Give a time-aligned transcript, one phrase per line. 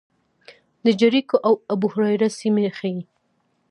[0.85, 3.01] د جریکو او ابوهریره سیمې ښيي.